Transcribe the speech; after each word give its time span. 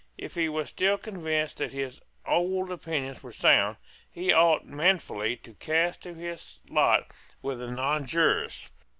If 0.17 0.33
he 0.33 0.49
was 0.49 0.69
still 0.69 0.97
convinced 0.97 1.57
that 1.57 1.73
his 1.73 2.01
old 2.25 2.71
opinions 2.71 3.21
were 3.21 3.31
sound, 3.31 3.77
he 4.09 4.33
ought 4.33 4.65
manfully 4.65 5.35
to 5.43 5.53
cast 5.53 6.07
in 6.07 6.15
his 6.15 6.59
lot 6.67 7.11
with 7.43 7.59
the 7.59 7.67
nonjurors. 7.67 8.71